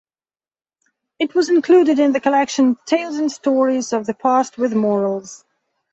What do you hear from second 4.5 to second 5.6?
with Morals.